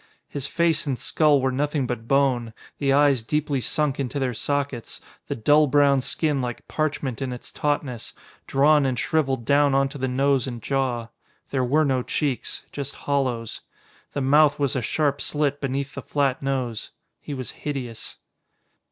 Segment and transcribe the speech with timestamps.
[0.27, 4.99] His face and skull were nothing but bone, the eyes deeply sunk into their sockets,
[5.27, 8.13] the dull brown skin like parchment in its tautness,
[8.47, 11.09] drawn and shriveled down onto the nose and jaw.
[11.51, 12.65] There were no cheeks.
[12.71, 13.61] Just hollows.
[14.13, 16.89] The mouth was a sharp slit beneath the flat nose.
[17.19, 18.15] He was hideous.